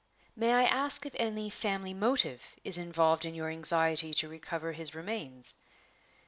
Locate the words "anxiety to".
3.51-4.27